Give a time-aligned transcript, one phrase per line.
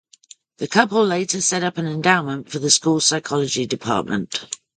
[0.57, 4.47] The couple later set up an endowment for the school’s psychology department.